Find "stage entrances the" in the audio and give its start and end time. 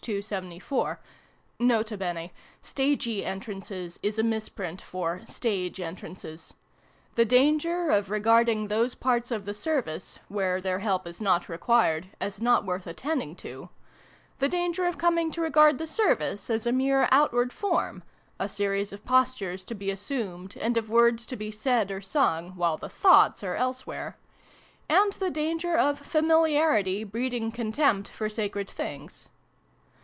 5.27-7.23